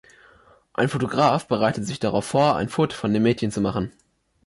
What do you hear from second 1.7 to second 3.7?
sich darauf vor, ein Foto von dem Mädchen zu